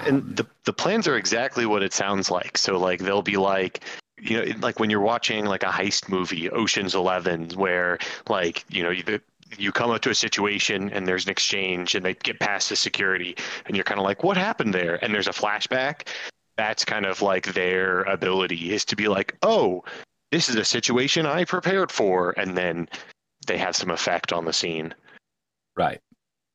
[0.07, 2.57] and the the plans are exactly what it sounds like.
[2.57, 3.81] So like they'll be like
[4.19, 8.83] you know like when you're watching like a heist movie, Ocean's 11 where like you
[8.83, 9.21] know you
[9.59, 12.77] you come up to a situation and there's an exchange and they get past the
[12.77, 16.09] security and you're kind of like what happened there and there's a flashback
[16.57, 19.83] that's kind of like their ability is to be like oh
[20.31, 22.89] this is a situation i prepared for and then
[23.47, 24.95] they have some effect on the scene
[25.77, 26.01] Right.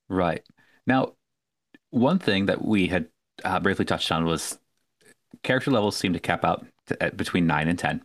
[0.07, 0.43] Right.
[0.87, 1.13] Now,
[1.91, 3.07] one thing that we had
[3.43, 4.57] uh, briefly touched on was
[5.43, 8.03] character levels seem to cap out to, at between nine and ten.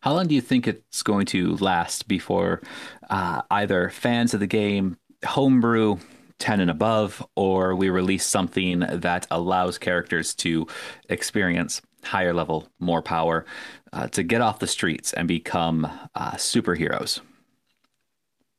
[0.00, 2.62] How long do you think it's going to last before
[3.10, 5.98] uh, either fans of the game homebrew
[6.38, 10.66] 10 and above, or we release something that allows characters to
[11.08, 13.46] experience higher level, more power,
[13.92, 17.20] uh, to get off the streets and become uh, superheroes?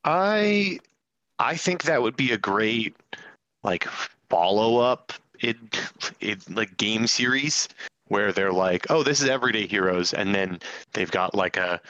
[0.04, 0.78] I
[1.38, 2.96] I think that would be a great
[3.62, 3.84] like
[4.30, 5.56] follow up in
[6.20, 7.68] in like game series
[8.08, 10.60] where they're like, oh, this is everyday heroes, and then
[10.92, 11.80] they've got like a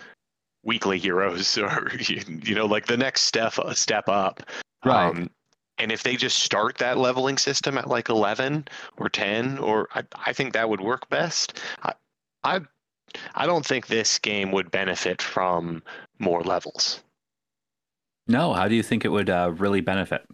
[0.65, 4.43] weekly heroes or you know like the next step step up.
[4.85, 5.07] Right.
[5.09, 5.31] Um,
[5.79, 10.05] and if they just start that leveling system at like 11 or 10 or I,
[10.25, 11.61] I think that would work best.
[11.83, 11.93] I,
[12.45, 12.61] I
[13.35, 15.83] I don't think this game would benefit from
[16.19, 17.03] more levels.
[18.27, 20.27] No, how do you think it would uh, really benefit?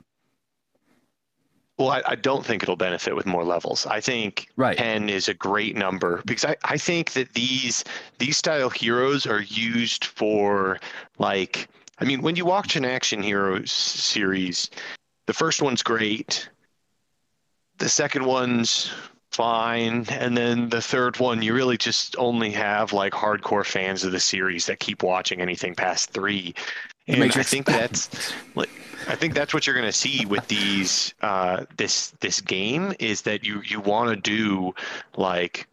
[1.83, 3.87] Well, I, I don't think it'll benefit with more levels.
[3.87, 4.79] I think Right.
[4.79, 7.83] 10 is a great number because I, I think that these
[8.19, 10.79] these style heroes are used for
[11.19, 11.69] like
[11.99, 14.71] I mean when you watch an action heroes series,
[15.27, 16.49] the first one's great,
[17.79, 18.93] the second one's
[19.33, 24.13] fine, and then the third one you really just only have like hardcore fans of
[24.13, 26.55] the series that keep watching anything past three.
[27.09, 28.71] And I think that's like
[29.09, 33.23] I think that's what you're going to see with these uh, this this game is
[33.23, 34.75] that you you want to do
[35.17, 35.69] like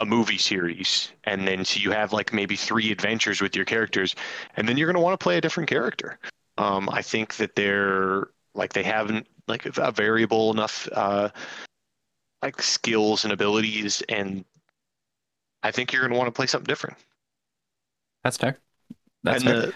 [0.00, 4.14] a movie series and then so you have like maybe three adventures with your characters
[4.56, 6.18] and then you're going to want to play a different character.
[6.56, 11.30] Um, I think that they're like they haven't like a variable enough uh,
[12.42, 14.44] like skills and abilities and
[15.64, 16.96] I think you're going to want to play something different
[18.22, 18.58] That's fair.
[19.24, 19.60] That's and fair.
[19.62, 19.74] the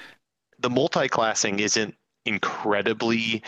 [0.63, 1.95] the multi-classing isn't
[2.25, 3.43] incredibly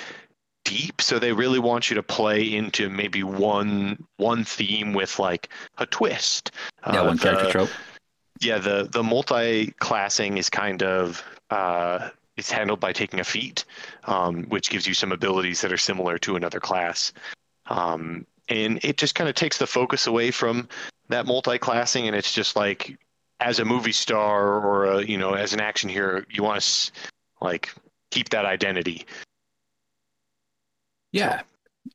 [0.64, 5.48] deep so they really want you to play into maybe one one theme with like
[5.78, 6.50] a twist
[6.86, 7.70] yeah, Uh, one character the- trope.
[8.40, 13.64] yeah the the multi-classing is kind of uh it's handled by taking a feat
[14.04, 17.12] um, which gives you some abilities that are similar to another class
[17.66, 20.68] um, and it just kind of takes the focus away from
[21.10, 22.96] that multi-classing and it's just like
[23.40, 26.92] as a movie star or a, you know as an action hero you want to
[27.40, 27.70] like
[28.10, 29.06] keep that identity
[31.12, 31.42] Yeah.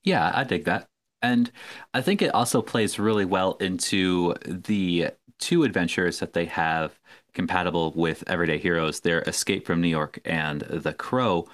[0.04, 0.88] Yeah, I dig that.
[1.21, 1.52] And
[1.93, 6.99] I think it also plays really well into the two adventures that they have
[7.34, 11.47] compatible with Everyday Heroes, their Escape from New York and The Crow.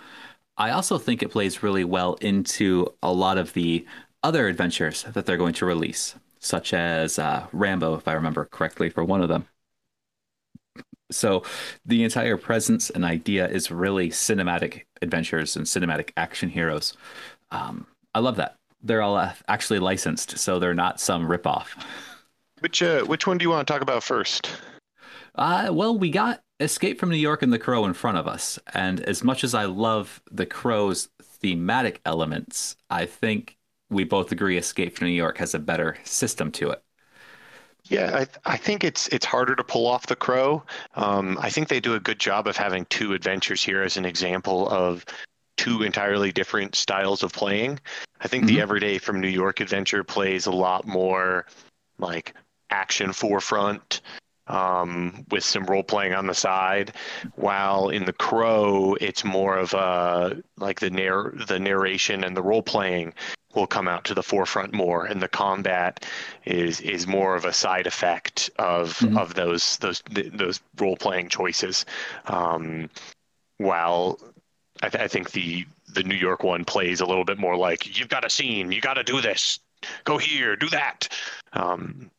[0.58, 3.86] I also think it plays really well into a lot of the
[4.24, 8.90] other adventures that they're going to release, such as uh, Rambo, if I remember correctly,
[8.90, 9.48] for one of them.
[11.12, 11.44] So
[11.86, 16.98] the entire presence and idea is really cinematic adventures and cinematic action heroes.
[17.52, 18.56] Um, I love that.
[18.82, 21.68] They're all uh, actually licensed, so they're not some ripoff.
[22.60, 24.50] which uh, which one do you want to talk about first
[25.36, 28.58] Uh, well, we got Escape from New York and The Crow in front of us,
[28.74, 33.58] and as much as I love The Crow's thematic elements, I think
[33.90, 36.82] we both agree Escape from New York has a better system to it.
[37.88, 40.64] Yeah, I, I think it's it's harder to pull off the crow.
[40.96, 44.06] Um, I think they do a good job of having two adventures here as an
[44.06, 45.06] example of
[45.58, 47.80] two entirely different styles of playing.
[48.22, 48.62] I think the Mhm.
[48.62, 51.46] Everyday from New York adventure plays a lot more
[52.00, 52.34] like
[52.72, 54.02] action forefront
[54.48, 56.94] um, with some role playing on the side,
[57.36, 62.44] while in the Crow it's more of a like the narr the narration and the
[62.44, 63.14] role playing
[63.56, 66.06] will come out to the forefront more, and the combat
[66.46, 69.18] is is more of a side effect of Mhm.
[69.18, 71.86] of those those those role playing choices.
[72.26, 72.90] Um,
[73.58, 74.20] while
[74.84, 77.98] I, th- I think the the New York one plays a little bit more like
[77.98, 79.60] you've got a scene, you got to do this,
[80.04, 81.08] go here, do that.
[81.54, 82.12] Um,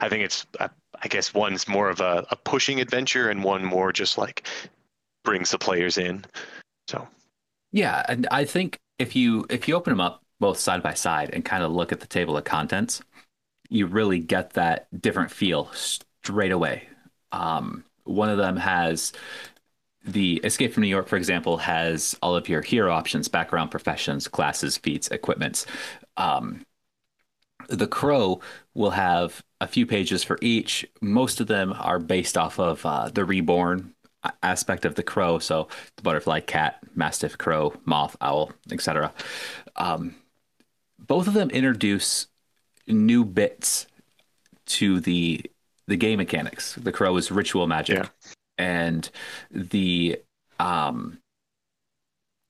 [0.00, 0.68] I think it's I,
[1.02, 4.46] I guess one's more of a, a pushing adventure, and one more just like
[5.24, 6.24] brings the players in.
[6.88, 7.06] So
[7.72, 11.30] Yeah, and I think if you if you open them up both side by side
[11.32, 13.02] and kind of look at the table of contents,
[13.68, 16.88] you really get that different feel straight away.
[17.32, 19.12] Um, one of them has
[20.04, 24.28] the Escape from New York, for example, has all of your hero options, background, professions,
[24.28, 25.66] classes, feats, equipments.
[26.16, 26.64] Um,
[27.68, 28.40] the Crow
[28.74, 30.86] will have a few pages for each.
[31.00, 33.94] Most of them are based off of uh, the Reborn
[34.42, 35.38] aspect of the Crow.
[35.40, 39.12] So the butterfly, cat, mastiff, crow, moth, owl, etc.
[39.74, 40.14] Um,
[41.06, 42.26] both of them introduce
[42.86, 43.86] new bits
[44.66, 45.44] to the
[45.88, 46.74] the game mechanics.
[46.74, 48.08] The Crow is ritual magic, Yeah.
[48.58, 49.08] and
[49.50, 50.20] the
[50.58, 51.18] um,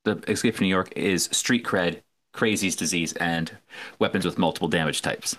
[0.04, 2.02] the Escape from New York is street cred
[2.32, 3.56] Crazy's Disease and
[3.98, 5.36] weapons with multiple damage types.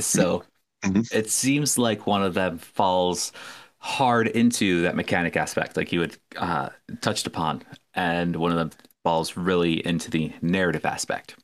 [0.00, 0.44] So
[0.84, 1.12] Mhm.
[1.14, 3.32] it seems like one of them falls
[3.78, 7.62] hard into that mechanic aspect, like you had uh, touched upon,
[7.94, 8.70] and one of them
[9.02, 11.36] falls really into the narrative aspect.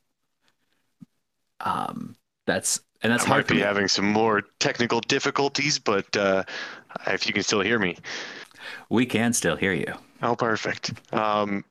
[1.64, 6.44] Um, that's and that's I hard might be having some more technical difficulties, but uh,
[7.06, 7.96] if you can still hear me.
[8.88, 9.92] We can still hear you.
[10.22, 10.92] Oh, perfect.
[11.12, 11.64] Um,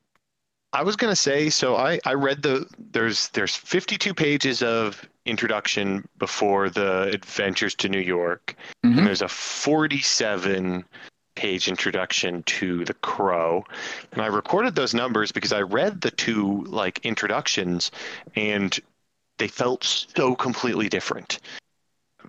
[0.74, 6.08] I was gonna say, so I I read the there's there's 52 pages of introduction
[6.18, 8.98] before the Adventures to New York, Mhm.
[8.98, 10.84] and there's a 47
[11.36, 13.64] page introduction to the Crow,
[14.12, 17.92] and I recorded those numbers because I read the two like introductions,
[18.36, 18.78] and
[19.40, 21.40] they felt so completely different.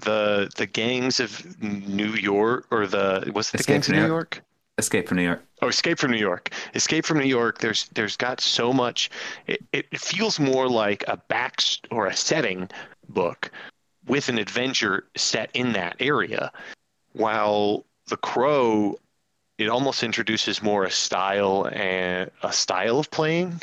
[0.01, 4.01] The the gangs of New York or the was it the Escape gangs of New
[4.03, 4.43] New York?
[4.79, 5.45] Escape from New York.
[5.61, 6.51] Oh, Escape from New York.
[6.75, 7.59] Escape from New York.
[7.59, 9.11] There's there's got so much.
[9.47, 12.69] It, it feels more like a back or a setting
[13.11, 13.51] book
[14.07, 16.51] with an adventure set in that area,
[17.13, 18.99] while The Crow,
[19.59, 23.61] it almost introduces more a style and a style of playing,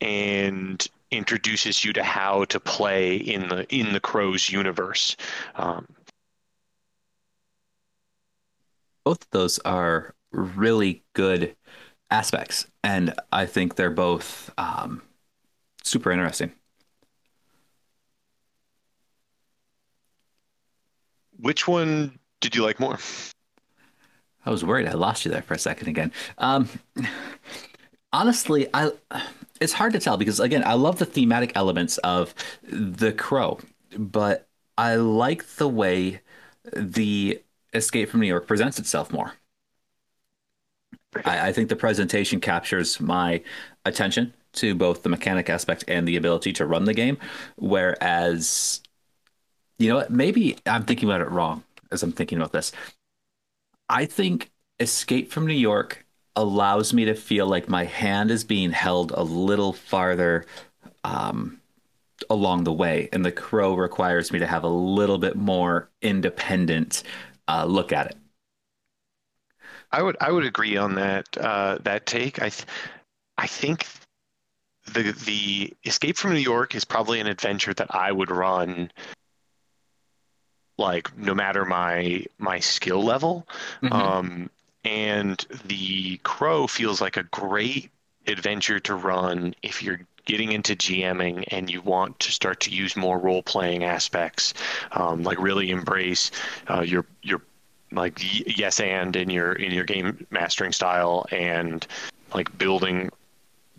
[0.00, 5.16] and introduces you to how to play in the in the Crow's universe.
[5.54, 5.86] Um,
[9.04, 11.56] both of those are really good
[12.10, 15.02] aspects and i think they're both um,
[15.82, 16.52] super interesting
[21.38, 22.98] which one did you like more?
[24.44, 26.68] i was worried i lost you there for a second again um,
[28.12, 28.90] honestly i
[29.62, 33.58] it's hard to tell because again i love the thematic elements of the crow
[33.96, 34.48] but
[34.78, 36.20] i like the way
[36.76, 37.40] the
[37.74, 39.34] escape from new york presents itself more
[41.24, 43.42] I, I think the presentation captures my
[43.84, 47.18] attention to both the mechanic aspect and the ability to run the game.
[47.56, 48.80] Whereas,
[49.78, 50.06] you know?
[50.08, 52.72] Maybe I'm thinking about it wrong as I'm thinking about this.
[53.88, 54.50] I think
[54.80, 56.01] Escape from New York
[56.36, 60.46] allows me to feel like my hand is being held a little farther
[61.04, 61.60] um,
[62.30, 67.02] along the way, and The Crow requires me to have a little bit more independent
[67.48, 68.16] uh, look at it.
[69.90, 72.40] I would I would agree on that uh, that take.
[72.40, 72.66] I th-
[73.36, 73.86] I think
[74.94, 78.90] the the Escape from New York is probably an adventure that I would run
[80.78, 83.46] like no matter my my skill level.
[83.82, 83.92] Mhm.
[83.92, 84.50] Um,
[84.84, 87.90] and the Crow feels like a great
[88.26, 92.96] adventure to run if you're getting into GMing and you want to start to use
[92.96, 94.54] more role playing aspects,
[94.92, 96.30] um, like really embrace
[96.68, 97.42] uh, your your
[97.90, 98.18] like
[98.56, 101.86] yes and in your in your game mastering style and
[102.34, 103.10] like building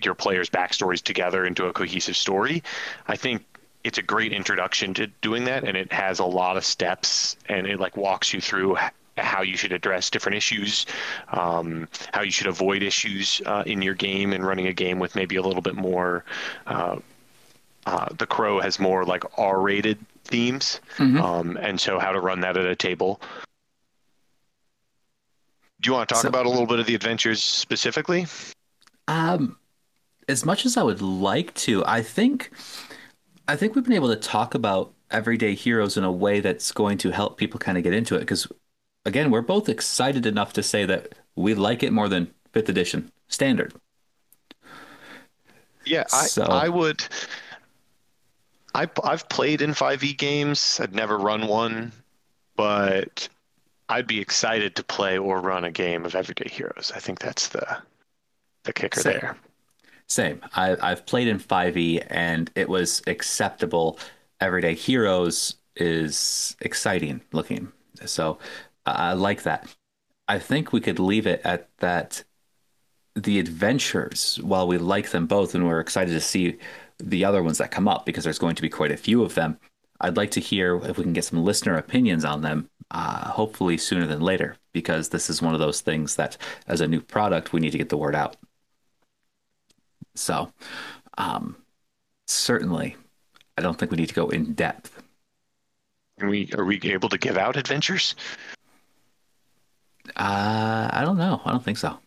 [0.03, 2.61] your players' backstories together into a cohesive story.
[3.07, 3.43] I think
[3.83, 7.67] it's a great introduction to doing that, and it has a lot of steps, and
[7.67, 8.77] it like walks you through
[9.17, 10.85] how you should address different issues,
[11.29, 15.15] um, how you should avoid issues uh, in your game, and running a game with
[15.15, 16.25] maybe a little bit more.
[16.65, 16.97] Uh,
[17.85, 21.21] uh, the Crow has more like R-rated themes, Mhm.
[21.21, 23.19] um, and so how to run that at a table.
[25.81, 28.25] Do you want to talk So- about a little bit of the adventures specifically?
[29.09, 29.57] Um,
[30.29, 32.51] as much as I would like to, I think,
[33.49, 36.97] I think we've been able to talk about everyday heroes in a way that's going
[36.99, 38.19] to help people kind of get into it.
[38.21, 38.47] Because,
[39.05, 43.11] again, we're both excited enough to say that we like it more than fifth edition
[43.27, 43.73] standard.
[45.85, 47.03] Yeah, I, So- I would.
[48.75, 50.79] I, I've played in 5e games.
[50.81, 51.91] I've never run one,
[52.55, 53.29] but
[53.87, 56.91] I'd be excited to play or run a game of Everyday Heroes.
[56.95, 57.77] I think that's the
[58.63, 59.13] the kicker Same.
[59.13, 59.37] there.
[60.07, 60.41] Same.
[60.55, 63.99] I, I've played in 5e and it was acceptable.
[64.39, 67.71] Everyday Heroes is exciting looking.
[68.05, 68.39] So
[68.85, 69.73] I like that.
[70.27, 72.23] I think we could leave it at that.
[73.15, 76.57] The adventures, while we like them both and we're excited to see
[76.97, 79.35] the other ones that come up because there's going to be quite a few of
[79.35, 79.59] them,
[80.01, 83.77] I'd like to hear if we can get some listener opinions on them, uh, hopefully
[83.77, 87.53] sooner than later, because this is one of those things that, as a new product,
[87.53, 88.35] we need to get the word out.
[90.15, 90.51] So,
[91.17, 91.55] um,
[92.27, 92.95] certainly,
[93.57, 95.01] I don't think we need to go in depth.
[96.19, 98.15] Can we are we able to give out adventures?
[100.15, 101.41] Uh, I don't know.
[101.45, 101.97] I don't think so.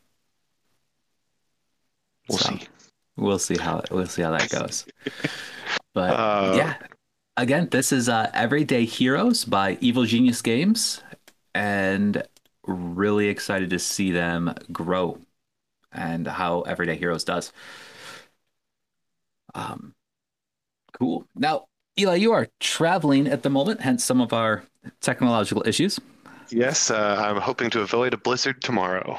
[2.29, 2.69] We'll So, see.
[3.17, 4.87] We'll see how we'll see how that goes.
[5.95, 6.75] But Uh, yeah,
[7.39, 11.03] again, this is uh, Everyday Heroes by Evil Genius Games,
[11.55, 12.23] and
[12.67, 15.19] really excited to see them grow
[15.93, 17.53] and how Everyday Heroes does.
[19.55, 19.95] Um,
[20.99, 21.27] cool.
[21.35, 21.67] Now,
[21.99, 24.65] Eli, you are traveling at the moment, hence some of our
[25.01, 25.99] technological issues.
[26.51, 29.19] Yes, uh, I'm hoping to avoid a blizzard tomorrow.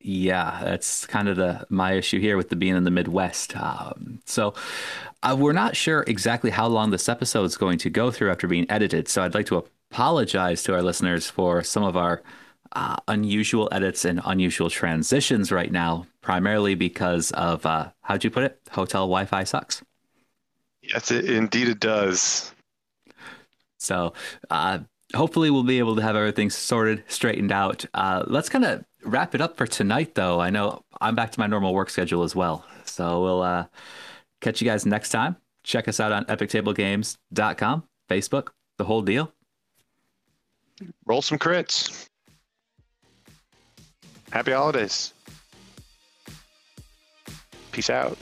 [0.00, 3.56] Yeah, that's kind of the my issue here with the being in the Midwest.
[3.56, 4.54] Um, so
[5.22, 8.48] uh, we're not sure exactly how long this episode is going to go through after
[8.48, 9.06] being edited.
[9.06, 12.22] So I'd like to apologize to our listeners for some of our
[12.72, 18.44] uh, unusual edits and unusual transitions right now, primarily because of uh, how'd you put
[18.44, 18.58] it?
[18.70, 19.82] Hotel Wi-Fi sucks.
[20.82, 22.52] Yes, it, indeed it does.
[23.78, 24.14] So
[24.50, 24.80] uh,
[25.14, 27.84] hopefully we'll be able to have everything sorted, straightened out.
[27.94, 30.40] Uh, let's kind of wrap it up for tonight, though.
[30.40, 32.64] I know I'm back to my normal work schedule as well.
[32.84, 33.66] So we'll uh,
[34.40, 35.36] catch you guys next time.
[35.64, 38.48] Check us out on epictablegames.com, Facebook,
[38.78, 39.32] the whole deal.
[41.06, 42.06] Roll some crits.
[44.30, 45.12] Happy holidays.
[47.70, 48.18] Peace out.